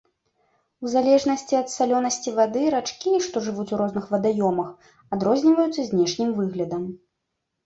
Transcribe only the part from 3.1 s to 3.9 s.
што жывуць у